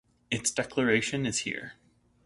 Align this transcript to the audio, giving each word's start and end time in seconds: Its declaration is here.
Its 0.31 0.49
declaration 0.49 1.27
is 1.27 1.41
here. 1.41 1.73